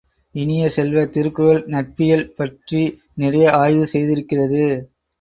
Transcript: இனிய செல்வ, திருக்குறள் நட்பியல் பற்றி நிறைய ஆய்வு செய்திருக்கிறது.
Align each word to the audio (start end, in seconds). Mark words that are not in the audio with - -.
இனிய 0.35 0.69
செல்வ, 0.69 1.03
திருக்குறள் 1.07 1.61
நட்பியல் 1.67 2.25
பற்றி 2.31 2.83
நிறைய 3.15 3.51
ஆய்வு 3.55 3.87
செய்திருக்கிறது. 3.93 4.63